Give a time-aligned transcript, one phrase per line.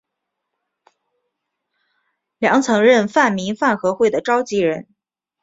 [2.39, 4.87] 梁曾任泛民饭盒会的召集人。